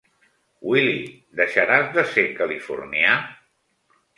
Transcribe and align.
Willy—, 0.69 1.03
deixaràs 1.41 1.91
de 1.99 2.07
ser 2.15 2.25
californià? 2.41 3.17